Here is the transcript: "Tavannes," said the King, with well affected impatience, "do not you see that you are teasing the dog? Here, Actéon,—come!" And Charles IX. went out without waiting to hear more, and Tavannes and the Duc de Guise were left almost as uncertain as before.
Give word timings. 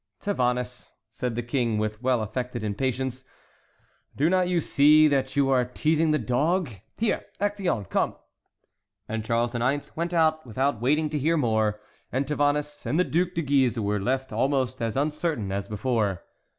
"Tavannes," 0.19 0.93
said 1.11 1.35
the 1.35 1.43
King, 1.43 1.77
with 1.77 2.01
well 2.01 2.23
affected 2.23 2.63
impatience, 2.63 3.23
"do 4.15 4.31
not 4.31 4.47
you 4.47 4.59
see 4.59 5.07
that 5.07 5.35
you 5.35 5.51
are 5.51 5.63
teasing 5.63 6.09
the 6.09 6.17
dog? 6.17 6.71
Here, 6.97 7.23
Actéon,—come!" 7.39 8.15
And 9.07 9.23
Charles 9.23 9.53
IX. 9.53 9.95
went 9.95 10.11
out 10.15 10.43
without 10.43 10.81
waiting 10.81 11.07
to 11.11 11.19
hear 11.19 11.37
more, 11.37 11.79
and 12.11 12.25
Tavannes 12.25 12.83
and 12.87 12.99
the 12.99 13.03
Duc 13.03 13.35
de 13.35 13.43
Guise 13.43 13.79
were 13.79 13.99
left 14.01 14.33
almost 14.33 14.81
as 14.81 14.97
uncertain 14.97 15.51
as 15.51 15.67
before. 15.67 16.23